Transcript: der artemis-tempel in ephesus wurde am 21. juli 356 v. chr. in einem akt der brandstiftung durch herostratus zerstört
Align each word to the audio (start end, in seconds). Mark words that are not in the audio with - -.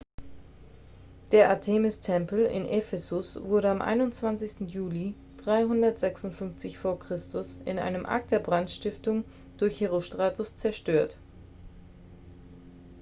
der 1.31 1.51
artemis-tempel 1.51 2.45
in 2.45 2.65
ephesus 2.65 3.39
wurde 3.43 3.69
am 3.69 3.83
21. 3.83 4.61
juli 4.61 5.13
356 5.37 6.75
v. 6.79 6.95
chr. 6.95 7.17
in 7.65 7.77
einem 7.77 8.07
akt 8.07 8.31
der 8.31 8.39
brandstiftung 8.39 9.25
durch 9.59 9.79
herostratus 9.79 10.55
zerstört 10.55 11.15